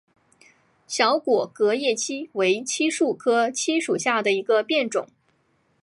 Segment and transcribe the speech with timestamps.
[0.87, 5.07] 小果革叶槭为槭树科槭属下的一个变种。